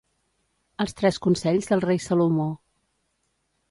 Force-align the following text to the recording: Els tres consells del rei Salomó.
Els 0.85 0.95
tres 1.03 1.21
consells 1.27 1.71
del 1.73 1.87
rei 1.87 2.05
Salomó. 2.09 2.51